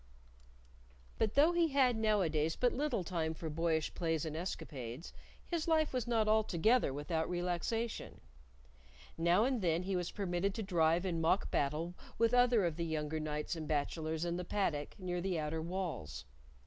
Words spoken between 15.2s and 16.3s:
the outer walls.